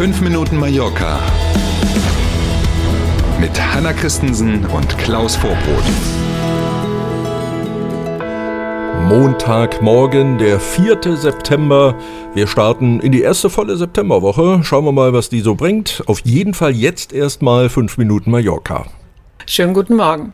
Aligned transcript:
5 0.00 0.22
Minuten 0.22 0.56
Mallorca 0.56 1.20
mit 3.38 3.50
Hanna 3.60 3.92
Christensen 3.92 4.64
und 4.64 4.96
Klaus 4.96 5.36
Vorbrot. 5.36 5.84
Montagmorgen, 9.10 10.38
der 10.38 10.58
4. 10.58 11.18
September. 11.18 11.94
Wir 12.32 12.46
starten 12.46 13.00
in 13.00 13.12
die 13.12 13.20
erste 13.20 13.50
volle 13.50 13.76
Septemberwoche. 13.76 14.60
Schauen 14.62 14.86
wir 14.86 14.92
mal, 14.92 15.12
was 15.12 15.28
die 15.28 15.40
so 15.40 15.54
bringt. 15.54 16.02
Auf 16.06 16.20
jeden 16.20 16.54
Fall 16.54 16.72
jetzt 16.74 17.12
erstmal 17.12 17.68
5 17.68 17.98
Minuten 17.98 18.30
Mallorca. 18.30 18.86
Schönen 19.44 19.74
guten 19.74 19.96
Morgen. 19.96 20.32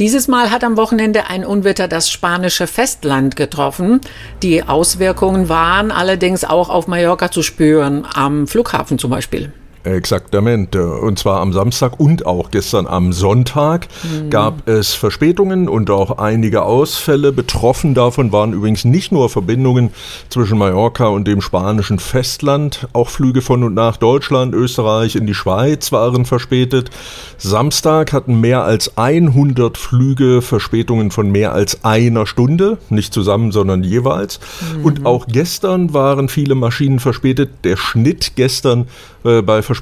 Dieses 0.00 0.26
Mal 0.26 0.50
hat 0.50 0.64
am 0.64 0.76
Wochenende 0.76 1.28
ein 1.28 1.44
Unwetter 1.44 1.86
das 1.86 2.10
spanische 2.10 2.66
Festland 2.66 3.36
getroffen. 3.36 4.00
Die 4.42 4.64
Auswirkungen 4.64 5.48
waren 5.48 5.92
allerdings 5.92 6.44
auch 6.44 6.68
auf 6.68 6.88
Mallorca 6.88 7.30
zu 7.30 7.42
spüren, 7.42 8.04
am 8.12 8.48
Flughafen 8.48 8.98
zum 8.98 9.10
Beispiel. 9.10 9.52
Exaktamente. 9.84 10.94
Und 10.94 11.18
zwar 11.18 11.40
am 11.40 11.52
Samstag 11.52 12.00
und 12.00 12.24
auch 12.24 12.50
gestern 12.50 12.86
am 12.86 13.12
Sonntag 13.12 13.86
mhm. 14.02 14.30
gab 14.30 14.66
es 14.66 14.94
Verspätungen 14.94 15.68
und 15.68 15.90
auch 15.90 16.16
einige 16.16 16.62
Ausfälle. 16.62 17.32
Betroffen 17.32 17.92
davon 17.92 18.32
waren 18.32 18.54
übrigens 18.54 18.86
nicht 18.86 19.12
nur 19.12 19.28
Verbindungen 19.28 19.90
zwischen 20.30 20.56
Mallorca 20.56 21.08
und 21.08 21.28
dem 21.28 21.42
spanischen 21.42 21.98
Festland. 21.98 22.88
Auch 22.94 23.10
Flüge 23.10 23.42
von 23.42 23.62
und 23.62 23.74
nach 23.74 23.98
Deutschland, 23.98 24.54
Österreich, 24.54 25.16
in 25.16 25.26
die 25.26 25.34
Schweiz 25.34 25.92
waren 25.92 26.24
verspätet. 26.24 26.90
Samstag 27.36 28.14
hatten 28.14 28.40
mehr 28.40 28.64
als 28.64 28.96
100 28.96 29.76
Flüge 29.76 30.40
Verspätungen 30.40 31.10
von 31.10 31.30
mehr 31.30 31.52
als 31.52 31.84
einer 31.84 32.26
Stunde. 32.26 32.78
Nicht 32.88 33.12
zusammen, 33.12 33.52
sondern 33.52 33.84
jeweils. 33.84 34.40
Mhm. 34.78 34.84
Und 34.84 35.06
auch 35.06 35.26
gestern 35.26 35.92
waren 35.92 36.30
viele 36.30 36.54
Maschinen 36.54 37.00
verspätet. 37.00 37.50
Der 37.64 37.76
Schnitt 37.76 38.32
gestern 38.34 38.86
äh, 39.24 39.42
bei 39.42 39.60
Verspätungen 39.60 39.73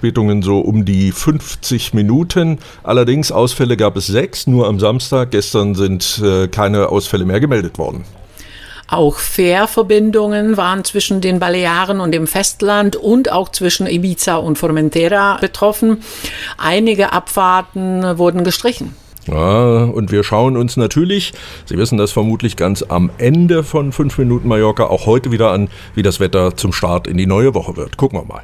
so 0.43 0.61
um 0.61 0.85
die 0.85 1.13
50 1.13 1.95
Minuten. 1.95 2.59
Allerdings 2.83 3.33
Ausfälle 3.33 3.77
gab 3.77 3.97
es 3.97 4.07
sechs, 4.07 4.47
nur 4.47 4.67
am 4.67 4.81
Samstag. 4.81 5.31
Gestern 5.31 5.75
sind 5.75 6.21
äh, 6.25 6.49
keine 6.49 6.89
Ausfälle 6.89 7.25
mehr 7.25 7.41
gemeldet 7.41 7.79
worden. 7.79 8.05
Auch 8.93 9.17
Fährverbindungen 9.17 10.59
waren 10.59 10.85
zwischen 10.85 11.23
den 11.23 11.39
Balearen 11.39 12.01
und 12.01 12.13
dem 12.13 12.27
Festland 12.27 12.95
und 12.95 13.33
auch 13.33 13.49
zwischen 13.49 13.87
Ibiza 13.87 14.37
und 14.37 14.59
Formentera 14.59 15.39
betroffen. 15.41 16.03
Einige 16.59 17.13
Abfahrten 17.13 18.19
wurden 18.19 18.45
gestrichen. 18.45 18.95
Ja, 19.27 19.85
und 19.85 20.11
wir 20.11 20.25
schauen 20.25 20.57
uns 20.57 20.77
natürlich, 20.77 21.33
Sie 21.65 21.79
wissen 21.79 21.97
das 21.97 22.11
vermutlich 22.11 22.57
ganz 22.57 22.85
am 22.87 23.11
Ende 23.19 23.63
von 23.63 23.93
5 23.93 24.19
Minuten 24.19 24.49
Mallorca, 24.49 24.85
auch 24.85 25.07
heute 25.07 25.31
wieder 25.31 25.53
an, 25.53 25.69
wie 25.95 26.03
das 26.03 26.21
Wetter 26.21 26.57
zum 26.57 26.73
Start 26.73 27.07
in 27.07 27.17
die 27.17 27.27
neue 27.27 27.55
Woche 27.55 27.77
wird. 27.77 27.97
Gucken 27.97 28.19
wir 28.19 28.27
mal. 28.27 28.43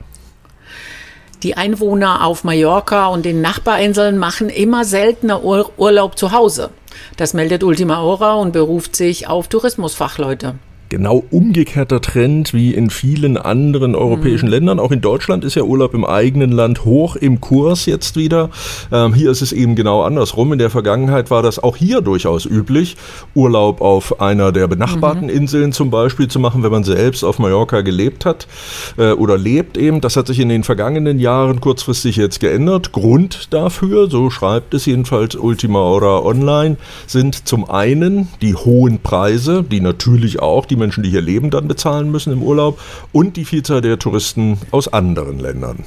Die 1.44 1.56
Einwohner 1.56 2.24
auf 2.24 2.42
Mallorca 2.42 3.06
und 3.06 3.24
den 3.24 3.40
Nachbarinseln 3.40 4.18
machen 4.18 4.48
immer 4.48 4.84
seltener 4.84 5.44
Ur 5.44 5.70
Urlaub 5.76 6.18
zu 6.18 6.32
Hause. 6.32 6.70
Das 7.16 7.32
meldet 7.32 7.62
Ultima 7.62 7.98
Hora 7.98 8.34
und 8.34 8.52
beruft 8.52 8.96
sich 8.96 9.28
auf 9.28 9.46
Tourismusfachleute 9.46 10.56
genau 10.88 11.24
umgekehrter 11.30 12.00
Trend 12.00 12.54
wie 12.54 12.74
in 12.74 12.90
vielen 12.90 13.36
anderen 13.36 13.94
europäischen 13.94 14.46
mhm. 14.46 14.52
Ländern. 14.52 14.78
Auch 14.80 14.90
in 14.90 15.00
Deutschland 15.00 15.44
ist 15.44 15.54
ja 15.54 15.62
Urlaub 15.62 15.94
im 15.94 16.04
eigenen 16.04 16.52
Land 16.52 16.84
hoch 16.84 17.16
im 17.16 17.40
Kurs 17.40 17.86
jetzt 17.86 18.16
wieder. 18.16 18.50
Ähm, 18.92 19.14
hier 19.14 19.30
ist 19.30 19.42
es 19.42 19.52
eben 19.52 19.74
genau 19.74 20.02
andersrum. 20.02 20.52
In 20.52 20.58
der 20.58 20.70
Vergangenheit 20.70 21.30
war 21.30 21.42
das 21.42 21.62
auch 21.62 21.76
hier 21.76 22.00
durchaus 22.00 22.46
üblich, 22.46 22.96
Urlaub 23.34 23.80
auf 23.80 24.20
einer 24.20 24.52
der 24.52 24.66
benachbarten 24.66 25.24
mhm. 25.24 25.30
Inseln 25.30 25.72
zum 25.72 25.90
Beispiel 25.90 26.28
zu 26.28 26.38
machen, 26.38 26.62
wenn 26.62 26.72
man 26.72 26.84
selbst 26.84 27.24
auf 27.24 27.38
Mallorca 27.38 27.82
gelebt 27.82 28.24
hat 28.24 28.46
äh, 28.96 29.12
oder 29.12 29.36
lebt 29.36 29.76
eben. 29.76 30.00
Das 30.00 30.16
hat 30.16 30.26
sich 30.26 30.40
in 30.40 30.48
den 30.48 30.64
vergangenen 30.64 31.18
Jahren 31.18 31.60
kurzfristig 31.60 32.16
jetzt 32.16 32.40
geändert. 32.40 32.92
Grund 32.92 33.52
dafür, 33.52 34.08
so 34.08 34.30
schreibt 34.30 34.74
es 34.74 34.86
jedenfalls 34.86 35.34
Ultima 35.34 35.80
Hora 35.80 36.20
Online, 36.20 36.76
sind 37.06 37.46
zum 37.46 37.68
einen 37.68 38.28
die 38.40 38.54
hohen 38.54 39.00
Preise, 39.00 39.62
die 39.62 39.80
natürlich 39.80 40.40
auch 40.40 40.64
die 40.64 40.77
Menschen, 40.78 41.02
die 41.02 41.10
hier 41.10 41.20
leben, 41.20 41.50
dann 41.50 41.68
bezahlen 41.68 42.10
müssen 42.10 42.32
im 42.32 42.42
Urlaub 42.42 42.80
und 43.12 43.36
die 43.36 43.44
Vielzahl 43.44 43.80
der 43.80 43.98
Touristen 43.98 44.58
aus 44.70 44.92
anderen 44.92 45.38
Ländern. 45.38 45.84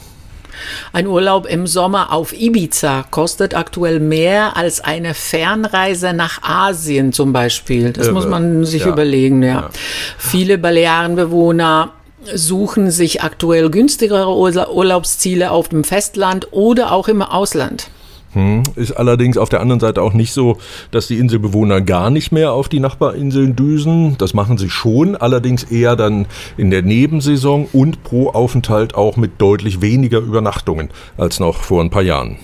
Ein 0.93 1.07
Urlaub 1.07 1.47
im 1.47 1.67
Sommer 1.67 2.11
auf 2.11 2.33
Ibiza 2.33 3.05
kostet 3.09 3.55
aktuell 3.55 3.99
mehr 3.99 4.57
als 4.57 4.81
eine 4.81 5.13
Fernreise 5.13 6.13
nach 6.13 6.43
Asien 6.43 7.13
zum 7.13 7.33
Beispiel. 7.33 7.93
Das 7.93 8.07
Irre. 8.07 8.13
muss 8.13 8.27
man 8.27 8.65
sich 8.65 8.83
ja. 8.83 8.89
überlegen. 8.89 9.41
Ja. 9.41 9.49
ja. 9.49 9.69
Viele 10.17 10.57
Balearenbewohner 10.57 11.91
suchen 12.35 12.91
sich 12.91 13.23
aktuell 13.23 13.69
günstigere 13.69 14.35
Urlaubsziele 14.35 15.51
auf 15.51 15.69
dem 15.69 15.83
Festland 15.83 16.49
oder 16.51 16.91
auch 16.91 17.07
im 17.07 17.21
Ausland. 17.21 17.89
Hm. 18.33 18.63
Ist 18.75 18.93
allerdings 18.93 19.37
auf 19.37 19.49
der 19.49 19.59
anderen 19.59 19.79
Seite 19.79 20.01
auch 20.01 20.13
nicht 20.13 20.31
so, 20.31 20.57
dass 20.91 21.07
die 21.07 21.17
Inselbewohner 21.17 21.81
gar 21.81 22.09
nicht 22.09 22.31
mehr 22.31 22.53
auf 22.53 22.69
die 22.69 22.79
Nachbarinseln 22.79 23.55
düsen. 23.55 24.17
Das 24.17 24.33
machen 24.33 24.57
sie 24.57 24.69
schon, 24.69 25.15
allerdings 25.15 25.63
eher 25.63 25.95
dann 25.95 26.27
in 26.55 26.71
der 26.71 26.81
Nebensaison 26.81 27.67
und 27.73 28.03
pro 28.03 28.29
Aufenthalt 28.29 28.95
auch 28.95 29.17
mit 29.17 29.41
deutlich 29.41 29.81
weniger 29.81 30.19
Übernachtungen 30.19 30.89
als 31.17 31.39
noch 31.39 31.57
vor 31.57 31.81
ein 31.81 31.89
paar 31.89 32.03
Jahren. 32.03 32.37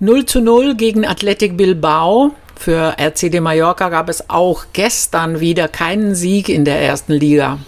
0 0.00 0.26
zu 0.26 0.40
0 0.40 0.74
gegen 0.74 1.06
Athletic 1.06 1.56
Bilbao. 1.56 2.32
Für 2.56 2.96
RCD 2.98 3.40
Mallorca 3.40 3.88
gab 3.88 4.08
es 4.08 4.28
auch 4.28 4.66
gestern 4.72 5.40
wieder 5.40 5.68
keinen 5.68 6.14
Sieg 6.14 6.48
in 6.48 6.64
der 6.64 6.80
ersten 6.80 7.14
Liga. 7.14 7.58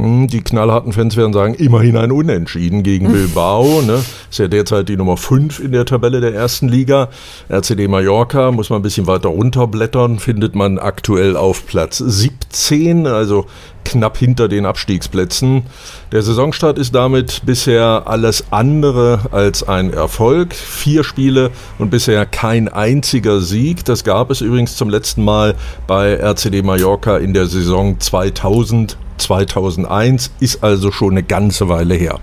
Hm, 0.00 0.28
die 0.28 0.40
knallharten 0.40 0.94
Fans 0.94 1.16
werden 1.16 1.34
sagen, 1.34 1.54
immerhin 1.54 1.96
ein 1.98 2.10
Unentschieden 2.10 2.82
gegen 2.82 3.12
Bilbao. 3.12 3.82
Ne? 3.82 4.02
Ist 4.30 4.38
ja 4.38 4.48
derzeit 4.48 4.88
die 4.88 4.96
Nummer 4.96 5.18
5 5.18 5.60
in 5.60 5.72
der 5.72 5.84
Tabelle 5.84 6.22
der 6.22 6.34
ersten 6.34 6.68
Liga. 6.68 7.10
RCD 7.50 7.86
Mallorca 7.86 8.50
muss 8.50 8.70
man 8.70 8.80
ein 8.80 8.82
bisschen 8.82 9.06
weiter 9.06 9.28
runterblättern, 9.28 10.18
findet 10.18 10.54
man 10.54 10.78
aktuell 10.78 11.36
auf 11.36 11.66
Platz 11.66 11.98
17, 11.98 13.06
also 13.06 13.46
knapp 13.90 14.16
hinter 14.16 14.48
den 14.48 14.66
Abstiegsplätzen. 14.66 15.64
Der 16.12 16.22
Saisonstart 16.22 16.78
ist 16.78 16.94
damit 16.94 17.42
bisher 17.44 18.04
alles 18.06 18.44
andere 18.50 19.20
als 19.32 19.66
ein 19.66 19.92
Erfolg. 19.92 20.54
Vier 20.54 21.04
Spiele 21.04 21.50
und 21.78 21.90
bisher 21.90 22.26
kein 22.26 22.68
einziger 22.68 23.40
Sieg. 23.40 23.84
Das 23.84 24.04
gab 24.04 24.30
es 24.30 24.40
übrigens 24.40 24.76
zum 24.76 24.88
letzten 24.88 25.24
Mal 25.24 25.54
bei 25.86 26.14
RCD 26.14 26.62
Mallorca 26.62 27.18
in 27.18 27.34
der 27.34 27.46
Saison 27.46 27.98
2000 27.98 28.96
2001, 29.20 30.30
ist 30.40 30.64
also 30.64 30.90
schon 30.90 31.10
eine 31.10 31.22
ganze 31.22 31.68
Weile 31.68 31.94
her. 31.94 32.18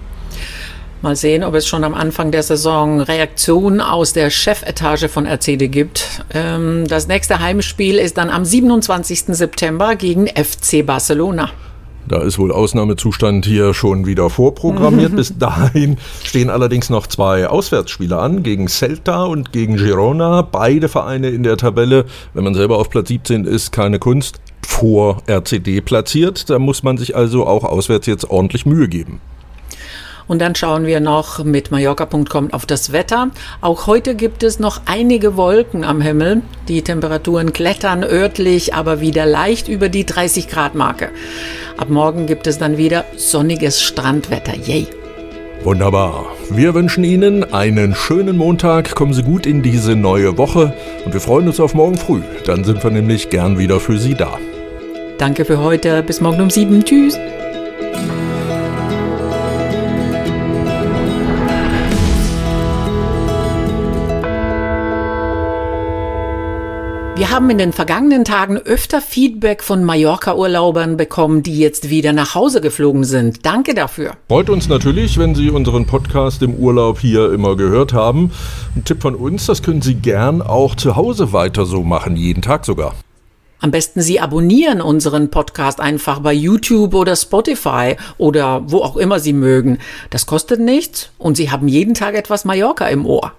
Mal 1.01 1.15
sehen, 1.15 1.43
ob 1.43 1.53
es 1.53 1.67
schon 1.67 1.83
am 1.83 1.93
Anfang 1.93 2.31
der 2.31 2.41
Saison 2.41 3.01
Reaktionen 3.01 3.81
aus 3.81 4.13
der 4.13 4.31
Chefetage 4.31 5.07
von 5.09 5.27
RCD 5.27 5.67
gibt. 5.67 6.23
Ähm, 6.33 6.87
das 6.87 7.07
nächste 7.07 7.39
Heimspiel 7.39 7.99
ist 7.99 8.17
dann 8.17 8.31
am 8.31 8.43
27. 8.43 9.25
September 9.27 9.95
gegen 9.95 10.27
FC 10.27 10.83
Barcelona. 10.83 11.51
Da 12.07 12.21
ist 12.21 12.39
wohl 12.39 12.51
Ausnahmezustand 12.51 13.45
hier 13.45 13.75
schon 13.75 14.07
wieder 14.07 14.29
vorprogrammiert. 14.29 15.15
Bis 15.15 15.37
dahin 15.39 15.97
stehen 16.23 16.49
allerdings 16.49 16.89
noch 16.89 17.05
zwei 17.05 17.47
Auswärtsspiele 17.47 18.17
an, 18.17 18.41
gegen 18.41 18.67
Celta 18.67 19.25
und 19.25 19.51
gegen 19.51 19.75
Girona. 19.75 20.41
Beide 20.41 20.89
Vereine 20.89 21.29
in 21.29 21.43
der 21.43 21.57
Tabelle. 21.57 22.05
Wenn 22.33 22.43
man 22.43 22.55
selber 22.55 22.77
auf 22.79 22.89
Platz 22.89 23.09
17 23.09 23.45
ist, 23.45 23.71
keine 23.71 23.99
Kunst 23.99 24.39
vor 24.65 25.21
RCD 25.27 25.81
platziert. 25.81 26.49
Da 26.49 26.57
muss 26.57 26.81
man 26.81 26.97
sich 26.97 27.15
also 27.15 27.45
auch 27.45 27.63
auswärts 27.63 28.07
jetzt 28.07 28.29
ordentlich 28.29 28.65
Mühe 28.65 28.87
geben. 28.87 29.19
Und 30.27 30.39
dann 30.39 30.55
schauen 30.55 30.85
wir 30.85 30.99
noch 30.99 31.43
mit 31.43 31.71
Mallorca.com 31.71 32.53
auf 32.53 32.65
das 32.65 32.91
Wetter. 32.91 33.29
Auch 33.61 33.87
heute 33.87 34.15
gibt 34.15 34.43
es 34.43 34.59
noch 34.59 34.81
einige 34.85 35.37
Wolken 35.37 35.83
am 35.83 36.01
Himmel. 36.01 36.41
Die 36.67 36.81
Temperaturen 36.81 37.53
klettern 37.53 38.03
örtlich, 38.03 38.73
aber 38.73 38.99
wieder 38.99 39.25
leicht 39.25 39.67
über 39.67 39.89
die 39.89 40.05
30 40.05 40.47
Grad 40.47 40.75
Marke. 40.75 41.09
Ab 41.77 41.89
morgen 41.89 42.25
gibt 42.25 42.47
es 42.47 42.57
dann 42.57 42.77
wieder 42.77 43.05
sonniges 43.15 43.81
Strandwetter. 43.81 44.55
Yay! 44.55 44.87
Wunderbar. 45.63 46.27
Wir 46.49 46.73
wünschen 46.73 47.03
Ihnen 47.03 47.53
einen 47.53 47.95
schönen 47.95 48.37
Montag. 48.37 48.95
Kommen 48.95 49.13
Sie 49.13 49.23
gut 49.23 49.45
in 49.45 49.63
diese 49.63 49.95
neue 49.95 50.37
Woche 50.37 50.73
und 51.03 51.13
wir 51.13 51.19
freuen 51.19 51.47
uns 51.47 51.59
auf 51.59 51.73
morgen 51.73 51.97
früh. 51.97 52.21
Dann 52.45 52.63
sind 52.63 52.83
wir 52.83 52.91
nämlich 52.91 53.29
gern 53.29 53.57
wieder 53.57 53.79
für 53.79 53.97
Sie 53.97 54.13
da. 54.13 54.37
Danke 55.17 55.45
für 55.45 55.59
heute. 55.59 56.03
Bis 56.03 56.21
morgen 56.21 56.41
um 56.41 56.49
sieben. 56.49 56.85
Tschüss. 56.85 57.17
Wir 67.17 67.31
haben 67.31 67.49
in 67.49 67.57
den 67.57 67.73
vergangenen 67.73 68.25
Tagen 68.25 68.57
öfter 68.57 69.01
Feedback 69.01 69.63
von 69.63 69.83
Mallorca-Urlaubern 69.83 70.97
bekommen, 70.97 71.41
die 71.41 71.57
jetzt 71.57 71.89
wieder 71.89 72.13
nach 72.13 72.35
Hause 72.35 72.61
geflogen 72.61 73.05
sind. 73.05 73.43
Danke 73.43 73.73
dafür. 73.73 74.11
Freut 74.27 74.51
uns 74.51 74.69
natürlich, 74.69 75.17
wenn 75.17 75.33
Sie 75.33 75.49
unseren 75.49 75.87
Podcast 75.87 76.43
im 76.43 76.53
Urlaub 76.53 76.99
hier 76.99 77.33
immer 77.33 77.55
gehört 77.55 77.91
haben. 77.91 78.31
Ein 78.75 78.83
Tipp 78.83 79.01
von 79.01 79.15
uns, 79.15 79.47
das 79.47 79.63
können 79.63 79.81
Sie 79.81 79.95
gern 79.95 80.43
auch 80.43 80.75
zu 80.75 80.95
Hause 80.95 81.33
weiter 81.33 81.65
so 81.65 81.81
machen, 81.81 82.15
jeden 82.17 82.43
Tag 82.43 82.65
sogar. 82.65 82.93
Am 83.61 83.71
besten 83.71 84.01
Sie 84.01 84.19
abonnieren 84.19 84.79
unseren 84.79 85.31
Podcast 85.31 85.79
einfach 85.79 86.19
bei 86.19 86.33
YouTube 86.33 86.93
oder 86.93 87.15
Spotify 87.15 87.95
oder 88.19 88.61
wo 88.67 88.83
auch 88.83 88.95
immer 88.95 89.19
Sie 89.19 89.33
mögen. 89.33 89.79
Das 90.11 90.27
kostet 90.27 90.59
nichts 90.59 91.09
und 91.17 91.35
Sie 91.35 91.49
haben 91.49 91.67
jeden 91.67 91.95
Tag 91.95 92.13
etwas 92.13 92.45
Mallorca 92.45 92.87
im 92.87 93.07
Ohr. 93.07 93.31